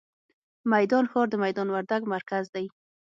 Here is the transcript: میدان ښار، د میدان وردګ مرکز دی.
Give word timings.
میدان 0.73 1.05
ښار، 1.11 1.27
د 1.31 1.35
میدان 1.43 1.67
وردګ 1.71 2.01
مرکز 2.13 2.45
دی. 2.55 2.65